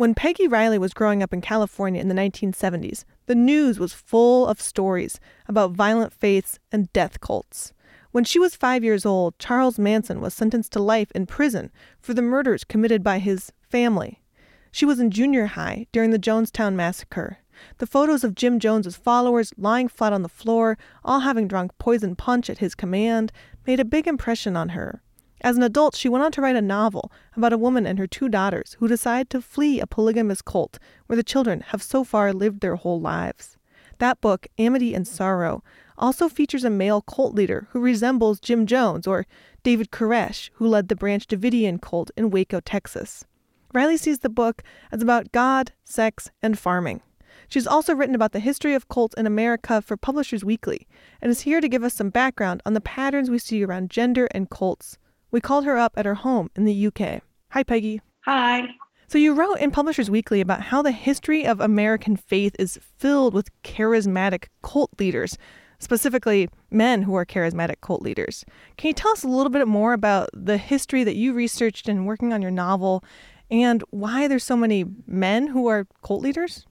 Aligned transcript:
When 0.00 0.14
Peggy 0.14 0.48
Riley 0.48 0.78
was 0.78 0.94
growing 0.94 1.22
up 1.22 1.34
in 1.34 1.42
California 1.42 2.00
in 2.00 2.08
the 2.08 2.14
1970s, 2.14 3.04
the 3.26 3.34
news 3.34 3.78
was 3.78 3.92
full 3.92 4.46
of 4.46 4.58
stories 4.58 5.20
about 5.46 5.72
violent 5.72 6.14
faiths 6.14 6.58
and 6.72 6.90
death 6.94 7.20
cults. 7.20 7.74
When 8.10 8.24
she 8.24 8.38
was 8.38 8.56
five 8.56 8.82
years 8.82 9.04
old, 9.04 9.38
Charles 9.38 9.78
Manson 9.78 10.22
was 10.22 10.32
sentenced 10.32 10.72
to 10.72 10.82
life 10.82 11.12
in 11.14 11.26
prison 11.26 11.70
for 12.00 12.14
the 12.14 12.22
murders 12.22 12.64
committed 12.64 13.02
by 13.04 13.18
his 13.18 13.52
family. 13.60 14.22
She 14.72 14.86
was 14.86 15.00
in 15.00 15.10
junior 15.10 15.44
high 15.44 15.86
during 15.92 16.12
the 16.12 16.18
Jonestown 16.18 16.74
massacre. 16.74 17.36
The 17.76 17.86
photos 17.86 18.24
of 18.24 18.34
Jim 18.34 18.58
Jones's 18.58 18.96
followers 18.96 19.52
lying 19.58 19.88
flat 19.88 20.14
on 20.14 20.22
the 20.22 20.30
floor, 20.30 20.78
all 21.04 21.20
having 21.20 21.46
drunk 21.46 21.72
poison 21.76 22.16
punch 22.16 22.48
at 22.48 22.56
his 22.56 22.74
command, 22.74 23.32
made 23.66 23.80
a 23.80 23.84
big 23.84 24.06
impression 24.06 24.56
on 24.56 24.70
her. 24.70 25.02
As 25.42 25.56
an 25.56 25.62
adult, 25.62 25.96
she 25.96 26.08
went 26.08 26.22
on 26.22 26.32
to 26.32 26.42
write 26.42 26.56
a 26.56 26.62
novel 26.62 27.10
about 27.34 27.52
a 27.52 27.58
woman 27.58 27.86
and 27.86 27.98
her 27.98 28.06
two 28.06 28.28
daughters 28.28 28.76
who 28.78 28.88
decide 28.88 29.30
to 29.30 29.40
flee 29.40 29.80
a 29.80 29.86
polygamous 29.86 30.42
cult 30.42 30.78
where 31.06 31.16
the 31.16 31.22
children 31.22 31.62
have 31.68 31.82
so 31.82 32.04
far 32.04 32.32
lived 32.32 32.60
their 32.60 32.76
whole 32.76 33.00
lives. 33.00 33.56
That 33.98 34.20
book, 34.20 34.46
Amity 34.58 34.94
and 34.94 35.06
Sorrow, 35.06 35.62
also 35.96 36.28
features 36.28 36.64
a 36.64 36.70
male 36.70 37.02
cult 37.02 37.34
leader 37.34 37.68
who 37.70 37.80
resembles 37.80 38.40
Jim 38.40 38.66
Jones 38.66 39.06
or 39.06 39.26
David 39.62 39.90
Koresh, 39.90 40.50
who 40.54 40.66
led 40.66 40.88
the 40.88 40.96
Branch 40.96 41.26
Davidian 41.26 41.80
cult 41.80 42.10
in 42.16 42.30
Waco, 42.30 42.60
Texas. 42.60 43.24
Riley 43.72 43.96
sees 43.96 44.20
the 44.20 44.28
book 44.28 44.62
as 44.90 45.02
about 45.02 45.32
God, 45.32 45.72
sex, 45.84 46.30
and 46.42 46.58
farming. 46.58 47.02
She's 47.48 47.66
also 47.66 47.94
written 47.94 48.14
about 48.14 48.32
the 48.32 48.40
history 48.40 48.74
of 48.74 48.88
cults 48.88 49.14
in 49.14 49.26
America 49.26 49.82
for 49.82 49.96
Publishers 49.96 50.44
Weekly 50.44 50.86
and 51.20 51.30
is 51.30 51.42
here 51.42 51.60
to 51.60 51.68
give 51.68 51.82
us 51.82 51.94
some 51.94 52.10
background 52.10 52.62
on 52.64 52.74
the 52.74 52.80
patterns 52.80 53.30
we 53.30 53.38
see 53.38 53.64
around 53.64 53.90
gender 53.90 54.28
and 54.32 54.48
cults. 54.50 54.98
We 55.30 55.40
called 55.40 55.64
her 55.64 55.76
up 55.76 55.92
at 55.96 56.06
her 56.06 56.14
home 56.14 56.50
in 56.56 56.64
the 56.64 56.86
UK. 56.86 57.22
Hi, 57.50 57.62
Peggy. 57.62 58.00
Hi. 58.24 58.68
So, 59.06 59.18
you 59.18 59.34
wrote 59.34 59.58
in 59.58 59.70
Publishers 59.70 60.10
Weekly 60.10 60.40
about 60.40 60.62
how 60.62 60.82
the 60.82 60.92
history 60.92 61.44
of 61.44 61.60
American 61.60 62.16
faith 62.16 62.54
is 62.58 62.78
filled 62.98 63.34
with 63.34 63.50
charismatic 63.62 64.46
cult 64.62 64.90
leaders, 64.98 65.36
specifically 65.80 66.48
men 66.70 67.02
who 67.02 67.14
are 67.14 67.26
charismatic 67.26 67.80
cult 67.80 68.02
leaders. 68.02 68.44
Can 68.76 68.88
you 68.88 68.94
tell 68.94 69.10
us 69.12 69.24
a 69.24 69.28
little 69.28 69.50
bit 69.50 69.66
more 69.66 69.92
about 69.92 70.30
the 70.32 70.58
history 70.58 71.02
that 71.04 71.16
you 71.16 71.32
researched 71.32 71.88
in 71.88 72.04
working 72.04 72.32
on 72.32 72.42
your 72.42 72.52
novel 72.52 73.02
and 73.50 73.82
why 73.90 74.28
there's 74.28 74.44
so 74.44 74.56
many 74.56 74.84
men 75.06 75.48
who 75.48 75.66
are 75.66 75.86
cult 76.04 76.22
leaders? 76.22 76.66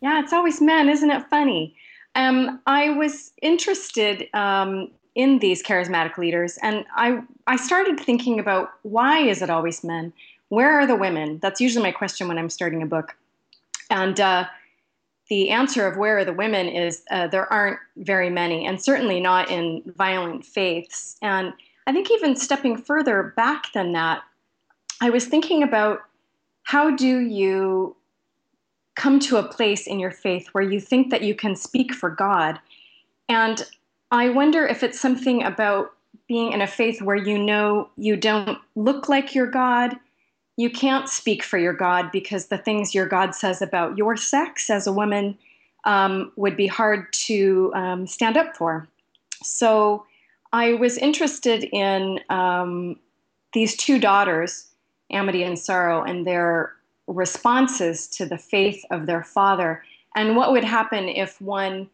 Yeah, 0.00 0.20
it's 0.20 0.32
always 0.32 0.60
men, 0.60 0.88
isn't 0.88 1.10
it 1.10 1.28
funny? 1.30 1.76
Um, 2.16 2.60
I 2.66 2.90
was 2.90 3.32
interested 3.42 4.26
um, 4.34 4.90
in 5.20 5.38
these 5.38 5.62
charismatic 5.62 6.16
leaders, 6.16 6.58
and 6.62 6.84
I 6.94 7.20
I 7.46 7.56
started 7.56 8.00
thinking 8.00 8.40
about 8.40 8.70
why 8.82 9.18
is 9.18 9.42
it 9.42 9.50
always 9.50 9.84
men? 9.84 10.12
Where 10.48 10.72
are 10.78 10.86
the 10.86 10.96
women? 10.96 11.38
That's 11.42 11.60
usually 11.60 11.82
my 11.82 11.92
question 11.92 12.26
when 12.26 12.38
I'm 12.38 12.50
starting 12.50 12.82
a 12.82 12.86
book, 12.86 13.16
and 13.90 14.18
uh, 14.18 14.46
the 15.28 15.50
answer 15.50 15.86
of 15.86 15.98
where 15.98 16.18
are 16.18 16.24
the 16.24 16.32
women 16.32 16.68
is 16.68 17.02
uh, 17.10 17.26
there 17.26 17.52
aren't 17.52 17.78
very 17.96 18.30
many, 18.30 18.66
and 18.66 18.82
certainly 18.82 19.20
not 19.20 19.50
in 19.50 19.82
violent 19.96 20.44
faiths. 20.44 21.16
And 21.20 21.52
I 21.86 21.92
think 21.92 22.10
even 22.10 22.34
stepping 22.34 22.76
further 22.78 23.34
back 23.36 23.72
than 23.74 23.92
that, 23.92 24.22
I 25.02 25.10
was 25.10 25.26
thinking 25.26 25.62
about 25.62 26.00
how 26.62 26.96
do 26.96 27.18
you 27.18 27.96
come 28.96 29.18
to 29.18 29.36
a 29.36 29.42
place 29.42 29.86
in 29.86 30.00
your 30.00 30.10
faith 30.10 30.48
where 30.52 30.64
you 30.64 30.80
think 30.80 31.10
that 31.10 31.22
you 31.22 31.34
can 31.34 31.56
speak 31.56 31.92
for 31.92 32.10
God. 32.10 32.58
And 33.28 33.66
I 34.10 34.28
wonder 34.28 34.66
if 34.66 34.82
it's 34.82 35.00
something 35.00 35.42
about 35.42 35.92
being 36.26 36.52
in 36.52 36.62
a 36.62 36.66
faith 36.66 37.02
where 37.02 37.16
you 37.16 37.38
know 37.38 37.88
you 37.96 38.16
don't 38.16 38.58
look 38.74 39.08
like 39.08 39.34
your 39.34 39.46
God. 39.46 39.96
You 40.56 40.70
can't 40.70 41.08
speak 41.08 41.42
for 41.42 41.58
your 41.58 41.72
God 41.72 42.10
because 42.12 42.46
the 42.46 42.58
things 42.58 42.94
your 42.94 43.06
God 43.06 43.34
says 43.34 43.62
about 43.62 43.96
your 43.96 44.16
sex 44.16 44.68
as 44.70 44.86
a 44.86 44.92
woman 44.92 45.38
um, 45.84 46.32
would 46.36 46.56
be 46.56 46.66
hard 46.66 47.12
to 47.12 47.72
um, 47.74 48.06
stand 48.06 48.36
up 48.36 48.56
for. 48.56 48.86
So 49.42 50.04
I 50.52 50.74
was 50.74 50.98
interested 50.98 51.64
in 51.64 52.20
um, 52.28 52.96
these 53.52 53.76
two 53.76 53.98
daughters 53.98 54.66
Amity 55.10 55.42
and 55.42 55.58
Sorrow 55.58 56.02
and 56.02 56.26
their 56.26 56.72
responses 57.06 58.06
to 58.08 58.26
the 58.26 58.38
faith 58.38 58.84
of 58.90 59.06
their 59.06 59.24
father 59.24 59.82
and 60.14 60.36
what 60.36 60.52
would 60.52 60.64
happen 60.64 61.08
if 61.08 61.40
one 61.40 61.88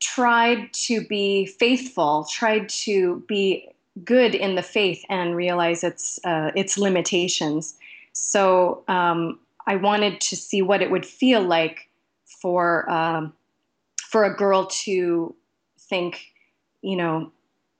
tried 0.00 0.72
to 0.72 1.04
be 1.06 1.46
faithful, 1.46 2.26
tried 2.30 2.68
to 2.68 3.24
be 3.26 3.68
good 4.04 4.34
in 4.34 4.54
the 4.54 4.62
faith 4.62 5.04
and 5.08 5.34
realize 5.34 5.82
its 5.82 6.20
uh, 6.24 6.50
its 6.54 6.76
limitations. 6.76 7.74
So 8.12 8.84
um, 8.88 9.38
I 9.66 9.76
wanted 9.76 10.20
to 10.22 10.36
see 10.36 10.62
what 10.62 10.82
it 10.82 10.90
would 10.90 11.06
feel 11.06 11.42
like 11.42 11.88
for 12.24 12.88
um, 12.90 13.32
for 13.96 14.24
a 14.24 14.36
girl 14.36 14.66
to 14.66 15.34
think, 15.78 16.32
you 16.82 16.96
know, 16.96 17.32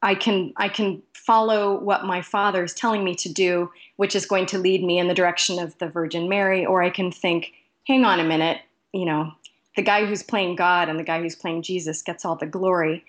I 0.03 0.15
can 0.15 0.53
I 0.57 0.69
can 0.69 1.03
follow 1.15 1.79
what 1.81 2.05
my 2.05 2.23
father 2.23 2.65
is 2.65 2.75
telling 2.75 3.05
me 3.05 3.15
to 3.17 3.33
do, 3.33 3.71
which 3.97 4.15
is 4.15 4.27
going 4.27 4.47
to 4.47 4.59
lead 4.59 4.85
me 4.85 4.99
in 4.99 5.09
the 5.09 5.15
direction 5.15 5.59
of 5.59 5.77
the 5.79 5.89
Virgin 5.89 6.29
Mary, 6.29 6.65
or 6.65 6.83
I 6.83 6.91
can 6.91 7.11
think, 7.11 7.53
hang 7.87 8.05
on 8.05 8.21
a 8.21 8.25
minute, 8.25 8.61
you 8.93 9.05
know, 9.05 9.33
the 9.77 9.83
guy 9.83 10.05
who's 10.05 10.23
playing 10.23 10.57
God 10.57 10.89
and 10.89 10.99
the 10.99 11.05
guy 11.05 11.21
who's 11.21 11.37
playing 11.37 11.63
Jesus 11.63 12.03
gets 12.03 12.25
all 12.25 12.37
the 12.37 12.47
glory. 12.47 13.05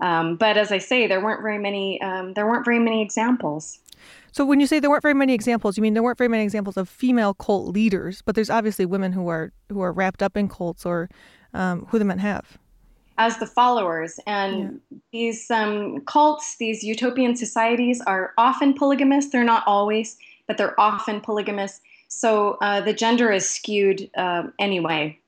Um, 0.00 0.36
but 0.36 0.56
as 0.56 0.72
I 0.72 0.78
say, 0.78 1.06
there 1.06 1.20
weren't 1.20 1.42
very 1.42 1.58
many. 1.58 2.00
Um, 2.00 2.32
there 2.34 2.46
weren't 2.46 2.64
very 2.64 2.78
many 2.78 3.02
examples. 3.02 3.78
So 4.32 4.46
when 4.46 4.60
you 4.60 4.66
say 4.66 4.80
there 4.80 4.88
weren't 4.88 5.02
very 5.02 5.14
many 5.14 5.34
examples, 5.34 5.76
you 5.76 5.82
mean 5.82 5.94
there 5.94 6.02
weren't 6.02 6.18
very 6.18 6.28
many 6.28 6.42
examples 6.42 6.76
of 6.76 6.88
female 6.88 7.34
cult 7.34 7.68
leaders, 7.68 8.22
but 8.22 8.34
there's 8.34 8.50
obviously 8.50 8.86
women 8.86 9.12
who 9.12 9.28
are 9.28 9.52
who 9.68 9.82
are 9.82 9.92
wrapped 9.92 10.22
up 10.22 10.36
in 10.36 10.48
cults 10.48 10.86
or 10.86 11.10
um, 11.52 11.86
who 11.90 11.98
the 11.98 12.04
men 12.04 12.18
have 12.18 12.58
as 13.18 13.38
the 13.38 13.46
followers. 13.46 14.18
And 14.26 14.80
yeah. 14.90 14.98
these 15.12 15.50
um, 15.50 16.00
cults, 16.06 16.56
these 16.56 16.82
utopian 16.82 17.36
societies, 17.36 18.00
are 18.02 18.32
often 18.38 18.74
polygamous. 18.74 19.28
They're 19.28 19.44
not 19.44 19.64
always, 19.66 20.16
but 20.46 20.56
they're 20.56 20.78
often 20.80 21.20
polygamous. 21.20 21.80
So 22.08 22.58
uh, 22.60 22.80
the 22.80 22.92
gender 22.92 23.30
is 23.32 23.48
skewed 23.48 24.10
uh, 24.16 24.44
anyway, 24.58 25.18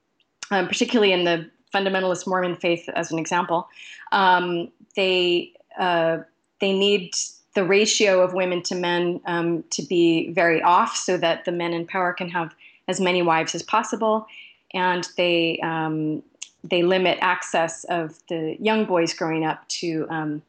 um, 0.54 0.69
particularly 0.69 1.12
in 1.12 1.25
the 1.25 1.50
fundamentalist 1.75 2.26
Mormon 2.26 2.54
faith, 2.54 2.88
as 2.94 3.10
an 3.10 3.19
example. 3.19 3.69
Um, 4.12 4.70
they 4.94 5.53
uh, 5.78 6.19
they 6.60 6.72
need 6.72 7.15
the 7.54 7.65
ratio 7.65 8.20
of 8.20 8.34
women 8.34 8.62
to 8.62 8.75
men 8.75 9.20
um, 9.26 9.64
to 9.70 9.82
be 9.82 10.31
very 10.31 10.62
off, 10.62 10.97
so 10.97 11.16
that 11.16 11.44
the 11.44 11.53
men 11.53 11.72
in 11.72 11.87
power 11.87 12.12
can 12.12 12.28
have 12.28 12.54
as 12.87 13.00
many 13.00 13.22
wives 13.22 13.54
as 13.54 13.62
possible, 13.62 14.26
and 14.72 15.09
they 15.16 15.59
um, 15.62 16.22
they 16.62 16.82
limit 16.82 17.19
access 17.20 17.84
of 17.84 18.19
the 18.28 18.56
young 18.60 18.84
boys 18.84 19.12
growing 19.12 19.44
up 19.44 19.66
to 19.69 20.06
um, 20.09 20.43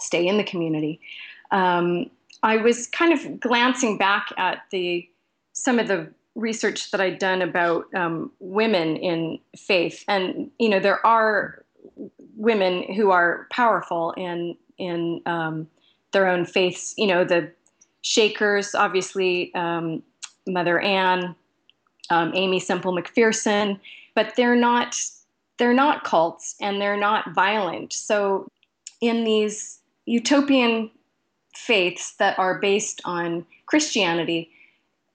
stay 0.00 0.26
in 0.26 0.38
the 0.38 0.44
community. 0.44 1.00
Um, 1.50 2.10
I 2.42 2.56
was 2.56 2.86
kind 2.88 3.12
of 3.12 3.38
glancing 3.38 3.98
back 3.98 4.28
at 4.38 4.62
the 4.70 5.06
some 5.52 5.78
of 5.78 5.88
the 5.88 6.08
research 6.34 6.90
that 6.90 7.00
I'd 7.00 7.18
done 7.18 7.42
about 7.42 7.92
um, 7.94 8.30
women 8.40 8.96
in 8.96 9.38
faith, 9.56 10.04
and 10.08 10.50
you 10.58 10.68
know 10.68 10.80
there 10.80 11.04
are 11.06 11.64
women 12.36 12.92
who 12.94 13.10
are 13.10 13.46
powerful 13.50 14.12
in 14.12 14.56
in 14.78 15.20
um, 15.26 15.68
their 16.12 16.28
own 16.28 16.44
faiths. 16.44 16.94
You 16.96 17.06
know 17.06 17.24
the 17.24 17.50
Shakers, 18.02 18.74
obviously 18.74 19.54
um, 19.54 20.02
Mother 20.46 20.80
Ann, 20.80 21.34
um, 22.10 22.32
Aimee 22.34 22.60
Semple 22.60 22.94
McPherson, 22.94 23.78
but 24.14 24.34
they're 24.36 24.56
not 24.56 24.96
they're 25.58 25.74
not 25.74 26.04
cults 26.04 26.56
and 26.60 26.80
they're 26.80 26.96
not 26.96 27.32
violent. 27.34 27.92
So, 27.92 28.48
in 29.00 29.24
these 29.24 29.78
utopian 30.06 30.90
faiths 31.54 32.14
that 32.16 32.38
are 32.38 32.58
based 32.58 33.00
on 33.04 33.46
Christianity, 33.66 34.50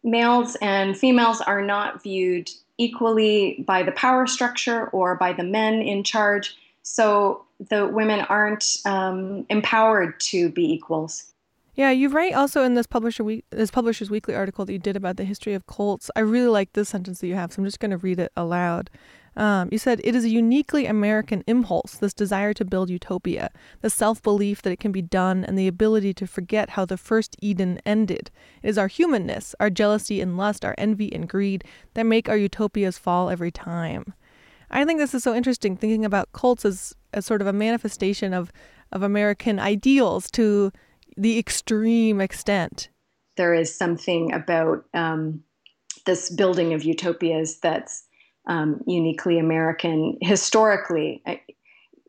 males 0.08 0.56
and 0.62 0.98
females 0.98 1.42
are 1.42 1.62
not 1.62 2.02
viewed 2.02 2.50
equally 2.78 3.64
by 3.68 3.84
the 3.84 3.92
power 3.92 4.26
structure 4.26 4.88
or 4.90 5.16
by 5.16 5.34
the 5.34 5.44
men 5.44 5.82
in 5.82 6.04
charge. 6.04 6.56
So, 6.84 7.44
the 7.70 7.88
women 7.88 8.22
aren't 8.22 8.78
um, 8.86 9.46
empowered 9.50 10.20
to 10.20 10.50
be 10.50 10.72
equals. 10.72 11.34
Yeah, 11.78 11.92
you 11.92 12.10
write 12.10 12.34
also 12.34 12.64
in 12.64 12.74
this 12.74 12.88
publisher 12.88 13.24
week, 13.24 13.46
this 13.52 13.70
Publishers 13.70 14.10
Weekly 14.10 14.34
article 14.34 14.66
that 14.66 14.74
you 14.74 14.80
did 14.80 14.96
about 14.96 15.18
the 15.18 15.24
history 15.24 15.54
of 15.54 15.68
cults. 15.68 16.10
I 16.16 16.22
really 16.22 16.48
like 16.48 16.74
this 16.74 16.90
sentence 16.90 17.20
that 17.20 17.28
you 17.28 17.36
have, 17.36 17.54
so 17.54 17.60
I'm 17.62 17.66
just 17.66 17.80
going 17.80 17.92
to 17.92 17.98
read 17.98 18.20
it 18.20 18.32
aloud. 18.36 18.90
Um, 19.38 19.70
you 19.72 19.78
said 19.78 20.02
it 20.04 20.16
is 20.16 20.26
a 20.26 20.30
uniquely 20.30 20.88
American 20.88 21.44
impulse, 21.46 21.94
this 21.94 22.16
desire 22.16 22.56
to 22.56 22.66
build 22.66 22.90
utopia, 22.90 23.52
the 23.82 23.90
self 23.90 24.22
belief 24.24 24.64
that 24.64 24.72
it 24.72 24.80
can 24.80 24.92
be 24.92 25.04
done, 25.04 25.46
and 25.46 25.58
the 25.58 25.68
ability 25.68 26.16
to 26.16 26.26
forget 26.26 26.72
how 26.72 26.86
the 26.86 26.98
first 26.98 27.36
Eden 27.40 27.80
ended. 27.86 28.32
It 28.64 28.70
is 28.70 28.80
our 28.80 28.88
humanness, 28.88 29.54
our 29.60 29.70
jealousy 29.70 30.22
and 30.22 30.38
lust, 30.38 30.66
our 30.66 30.74
envy 30.80 31.14
and 31.14 31.30
greed 31.30 31.64
that 31.94 32.08
make 32.08 32.28
our 32.28 32.36
utopias 32.36 32.98
fall 32.98 33.30
every 33.30 33.52
time. 33.52 34.16
I 34.72 34.84
think 34.86 35.00
this 35.00 35.14
is 35.14 35.24
so 35.24 35.36
interesting, 35.36 35.78
thinking 35.78 36.04
about 36.04 36.32
cults 36.34 36.66
as, 36.66 36.96
as 37.14 37.28
sort 37.28 37.42
of 37.42 37.48
a 37.48 37.54
manifestation 37.54 38.34
of, 38.34 38.52
of 38.92 39.04
American 39.04 39.60
ideals 39.60 40.32
to 40.32 40.72
the 41.16 41.38
extreme 41.38 42.20
extent. 42.20 42.90
There 43.36 43.54
is 43.54 43.74
something 43.74 44.34
about 44.34 44.86
um, 44.96 45.44
this 46.08 46.32
building 46.32 46.74
of 46.74 46.84
utopias 46.84 47.60
that's 47.60 48.07
um, 48.48 48.82
uniquely 48.88 49.40
American 49.40 50.18
historically. 50.22 51.22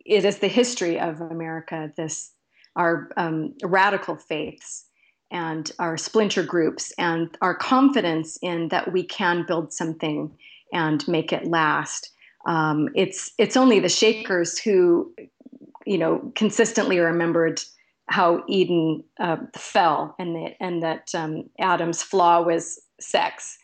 It 0.06 0.25
is 0.25 0.38
the 0.38 0.49
history 0.49 0.99
of 0.99 1.20
America. 1.20 1.93
This 1.96 2.32
our 2.76 3.11
um, 3.17 3.55
radical 3.62 4.17
faiths 4.17 4.87
and 5.31 5.70
our 5.79 5.96
splinter 5.96 6.43
groups 6.43 6.93
and 6.96 7.37
our 7.43 7.55
confidence 7.55 8.38
in 8.40 8.69
that 8.69 8.93
we 8.93 9.02
can 9.02 9.44
build 9.46 9.73
something 9.73 10.32
and 10.73 11.06
make 11.08 11.32
it 11.32 11.46
last. 11.46 12.11
Um, 12.46 12.88
it's 12.94 13.32
it's 13.37 13.56
only 13.56 13.81
the 13.81 13.88
Shakers 13.88 14.58
who, 14.58 15.12
you 15.84 15.99
know, 15.99 16.32
consistently 16.34 16.99
remembered 16.99 17.61
how 18.06 18.43
Eden 18.49 19.05
uh, 19.20 19.37
fell 19.55 20.14
and 20.19 20.34
that 20.37 20.55
and 20.61 20.82
that 20.82 21.08
um, 21.14 21.50
Adam's 21.58 22.02
flaw 22.02 22.41
was 22.43 22.81
sex. 23.00 23.58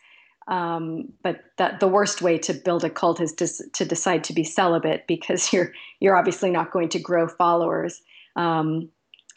Um, 0.47 1.11
but 1.23 1.43
that 1.57 1.79
the 1.79 1.87
worst 1.87 2.21
way 2.21 2.37
to 2.39 2.53
build 2.53 2.83
a 2.83 2.89
cult 2.89 3.19
is 3.19 3.33
to, 3.33 3.47
to 3.73 3.85
decide 3.85 4.23
to 4.25 4.33
be 4.33 4.43
celibate 4.43 5.07
because 5.07 5.51
you're 5.53 5.71
you're 5.99 6.17
obviously 6.17 6.51
not 6.51 6.71
going 6.71 6.89
to 6.89 6.99
grow 6.99 7.27
followers. 7.27 8.01
Um, 8.35 8.89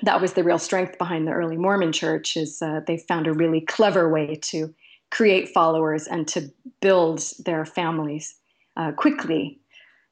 that 0.03 0.21
was 0.21 0.35
the 0.35 0.45
real 0.45 0.59
strength 0.59 0.99
behind 0.99 1.27
the 1.27 1.33
early 1.33 1.57
Mormon 1.57 1.93
church 1.93 2.37
is 2.37 2.63
uh, 2.63 2.81
they 2.87 2.99
found 2.99 3.27
a 3.27 3.33
really 3.33 3.61
clever 3.61 4.09
way 4.09 4.37
to 4.37 4.73
create 5.11 5.49
followers 5.49 6.07
and 6.07 6.29
to 6.29 6.51
build 6.81 7.23
their 7.45 7.65
families 7.65 8.37
uh, 8.77 8.93
quickly. 8.93 9.59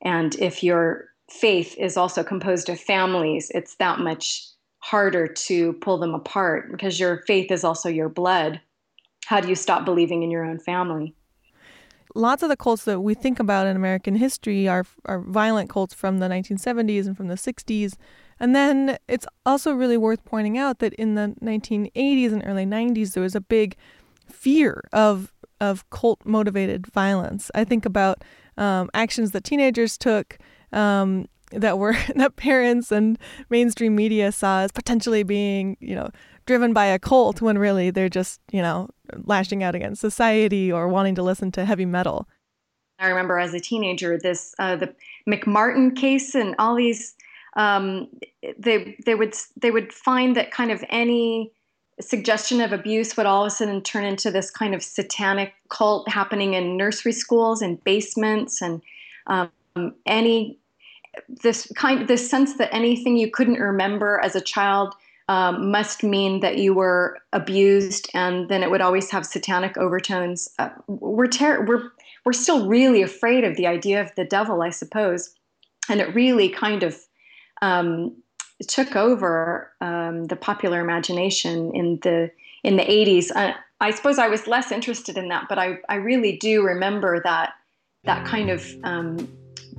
And 0.02 0.34
if 0.36 0.62
your 0.62 1.08
faith 1.30 1.76
is 1.78 1.96
also 1.96 2.22
composed 2.24 2.68
of 2.68 2.80
families, 2.80 3.50
it's 3.54 3.76
that 3.76 3.98
much 4.00 4.46
harder 4.78 5.26
to 5.26 5.72
pull 5.74 5.98
them 5.98 6.14
apart 6.14 6.70
because 6.70 7.00
your 7.00 7.22
faith 7.26 7.50
is 7.50 7.64
also 7.64 7.88
your 7.88 8.08
blood. 8.08 8.60
How 9.26 9.40
do 9.40 9.48
you 9.48 9.56
stop 9.56 9.84
believing 9.84 10.22
in 10.22 10.30
your 10.30 10.44
own 10.44 10.58
family? 10.58 11.14
Lots 12.14 12.42
of 12.42 12.48
the 12.48 12.56
cults 12.56 12.84
that 12.84 13.00
we 13.00 13.14
think 13.14 13.40
about 13.40 13.66
in 13.66 13.76
American 13.76 14.14
history 14.14 14.68
are, 14.68 14.86
are 15.04 15.20
violent 15.20 15.68
cults 15.68 15.92
from 15.92 16.18
the 16.18 16.28
1970s 16.28 17.06
and 17.06 17.16
from 17.16 17.26
the 17.26 17.34
60s. 17.34 17.96
And 18.38 18.54
then 18.54 18.98
it's 19.08 19.26
also 19.44 19.72
really 19.72 19.96
worth 19.96 20.24
pointing 20.24 20.56
out 20.56 20.78
that 20.78 20.94
in 20.94 21.16
the 21.16 21.34
1980s 21.42 22.32
and 22.32 22.42
early 22.46 22.64
90s, 22.64 23.12
there 23.12 23.22
was 23.22 23.34
a 23.34 23.40
big 23.40 23.76
fear 24.28 24.82
of 24.92 25.32
of 25.60 25.88
cult 25.90 26.20
motivated 26.24 26.86
violence. 26.86 27.50
I 27.54 27.64
think 27.64 27.86
about 27.86 28.22
um, 28.58 28.90
actions 28.92 29.30
that 29.30 29.42
teenagers 29.42 29.96
took 29.96 30.38
um, 30.72 31.28
that 31.56 31.78
were 31.78 31.96
that 32.14 32.36
parents 32.36 32.92
and 32.92 33.18
mainstream 33.50 33.94
media 33.94 34.32
saw 34.32 34.60
as 34.60 34.72
potentially 34.72 35.22
being, 35.22 35.76
you 35.80 35.94
know, 35.94 36.10
driven 36.46 36.72
by 36.72 36.86
a 36.86 36.98
cult 36.98 37.42
when 37.42 37.58
really 37.58 37.90
they're 37.90 38.08
just, 38.08 38.40
you 38.52 38.62
know, 38.62 38.88
lashing 39.24 39.62
out 39.62 39.74
against 39.74 40.00
society 40.00 40.70
or 40.70 40.88
wanting 40.88 41.14
to 41.16 41.22
listen 41.22 41.50
to 41.52 41.64
heavy 41.64 41.86
metal. 41.86 42.28
I 42.98 43.08
remember 43.08 43.38
as 43.38 43.52
a 43.52 43.60
teenager 43.60 44.18
this 44.18 44.54
uh, 44.58 44.76
the 44.76 44.94
McMartin 45.28 45.94
case 45.96 46.34
and 46.34 46.54
all 46.58 46.74
these 46.74 47.14
um, 47.56 48.08
they 48.58 48.96
they 49.04 49.14
would 49.14 49.34
they 49.60 49.70
would 49.70 49.92
find 49.92 50.36
that 50.36 50.50
kind 50.50 50.70
of 50.70 50.84
any 50.88 51.52
suggestion 52.00 52.60
of 52.60 52.72
abuse 52.72 53.16
would 53.16 53.26
all 53.26 53.44
of 53.44 53.48
a 53.48 53.50
sudden 53.50 53.82
turn 53.82 54.04
into 54.04 54.30
this 54.30 54.50
kind 54.50 54.74
of 54.74 54.82
satanic 54.82 55.54
cult 55.70 56.08
happening 56.08 56.54
in 56.54 56.76
nursery 56.76 57.12
schools 57.12 57.62
and 57.62 57.82
basements 57.84 58.60
and 58.60 58.82
um, 59.28 59.50
any 60.04 60.58
this 61.28 61.70
kind 61.76 62.08
this 62.08 62.28
sense 62.28 62.56
that 62.58 62.74
anything 62.74 63.16
you 63.16 63.30
couldn't 63.30 63.60
remember 63.60 64.20
as 64.22 64.36
a 64.36 64.40
child 64.40 64.94
um, 65.28 65.70
must 65.70 66.04
mean 66.04 66.40
that 66.40 66.58
you 66.58 66.72
were 66.72 67.18
abused, 67.32 68.08
and 68.14 68.48
then 68.48 68.62
it 68.62 68.70
would 68.70 68.80
always 68.80 69.10
have 69.10 69.26
satanic 69.26 69.76
overtones. 69.76 70.48
Uh, 70.58 70.70
we're 70.86 71.26
ter- 71.26 71.64
we're 71.64 71.90
we're 72.24 72.32
still 72.32 72.68
really 72.68 73.02
afraid 73.02 73.44
of 73.44 73.56
the 73.56 73.66
idea 73.66 74.00
of 74.00 74.14
the 74.16 74.24
devil, 74.24 74.62
I 74.62 74.70
suppose, 74.70 75.34
and 75.88 76.00
it 76.00 76.14
really 76.14 76.48
kind 76.48 76.82
of 76.82 77.00
um, 77.62 78.16
took 78.68 78.96
over 78.96 79.72
um, 79.80 80.26
the 80.26 80.36
popular 80.36 80.80
imagination 80.80 81.74
in 81.74 81.98
the 82.02 82.30
in 82.62 82.76
the 82.76 82.84
80s. 82.84 83.30
Uh, 83.34 83.52
I 83.80 83.90
suppose 83.90 84.18
I 84.18 84.28
was 84.28 84.46
less 84.46 84.72
interested 84.72 85.18
in 85.18 85.28
that, 85.28 85.46
but 85.48 85.58
I, 85.58 85.78
I 85.88 85.96
really 85.96 86.36
do 86.36 86.62
remember 86.62 87.20
that 87.22 87.52
that 88.04 88.24
kind 88.24 88.50
of 88.50 88.64
um, 88.84 89.28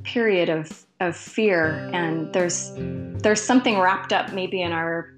period 0.07 0.49
of 0.49 0.85
of 0.99 1.15
fear 1.15 1.89
and 1.93 2.33
there's 2.33 2.71
there's 3.21 3.41
something 3.41 3.77
wrapped 3.77 4.13
up 4.13 4.33
maybe 4.33 4.61
in 4.61 4.71
our 4.71 5.13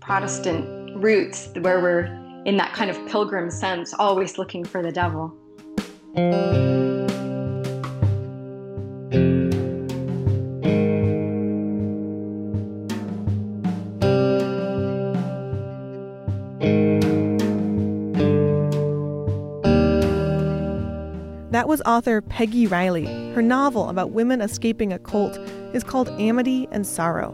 Protestant 0.00 0.94
roots 0.96 1.48
where 1.60 1.80
we're 1.80 2.04
in 2.44 2.58
that 2.58 2.74
kind 2.74 2.90
of 2.90 3.06
pilgrim 3.08 3.50
sense 3.50 3.94
always 3.94 4.36
looking 4.36 4.64
for 4.64 4.82
the 4.82 4.92
devil. 4.92 5.34
That 21.64 21.68
was 21.68 21.80
author 21.86 22.20
Peggy 22.20 22.66
Riley. 22.66 23.06
Her 23.32 23.40
novel 23.40 23.88
about 23.88 24.10
women 24.10 24.42
escaping 24.42 24.92
a 24.92 24.98
cult 24.98 25.38
is 25.72 25.82
called 25.82 26.10
Amity 26.20 26.68
and 26.70 26.86
Sorrow. 26.86 27.32